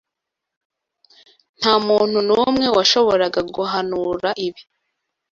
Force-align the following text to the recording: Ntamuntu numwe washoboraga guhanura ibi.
Ntamuntu 1.59 2.17
numwe 2.27 2.65
washoboraga 2.77 3.39
guhanura 3.55 4.29
ibi. 4.47 4.61